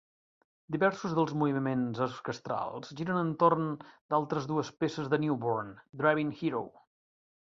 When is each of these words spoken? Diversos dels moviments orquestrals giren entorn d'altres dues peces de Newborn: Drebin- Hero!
Diversos 0.75 1.11
dels 1.17 1.33
moviments 1.41 1.99
orquestrals 2.05 2.95
giren 3.01 3.19
entorn 3.21 3.69
d'altres 4.15 4.49
dues 4.53 4.73
peces 4.85 5.13
de 5.13 5.21
Newborn: 5.27 5.71
Drebin- 6.03 6.33
Hero! 6.41 6.65